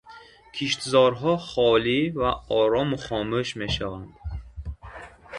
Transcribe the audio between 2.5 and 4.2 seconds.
орому хомӯш мешаванд.